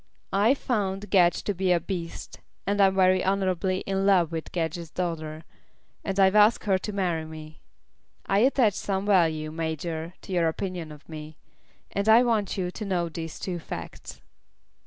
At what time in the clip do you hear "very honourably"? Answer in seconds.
2.95-3.81